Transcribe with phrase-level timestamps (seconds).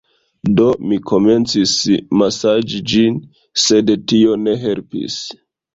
[0.59, 0.63] Do,
[0.93, 1.75] mi komencis
[2.23, 3.23] masaĝi ĝin
[3.67, 5.25] sed tio ne helpis